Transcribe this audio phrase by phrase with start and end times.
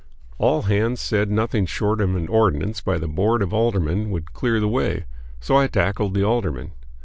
[0.39, 4.59] All hands said nothing short of an ordinance by the board of aldermen would clear
[4.59, 5.05] the way;
[5.39, 6.71] so I tackled the aldermen.